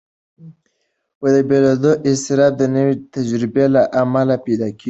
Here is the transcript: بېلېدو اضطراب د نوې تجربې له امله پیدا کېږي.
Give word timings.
بېلېدو 1.49 1.91
اضطراب 2.09 2.53
د 2.57 2.63
نوې 2.75 2.95
تجربې 3.13 3.65
له 3.73 3.81
امله 4.01 4.35
پیدا 4.45 4.67
کېږي. 4.71 4.79